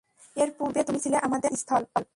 [0.35, 1.83] এর পূর্বে তুমি ছিলে আমাদের আশা-স্থল।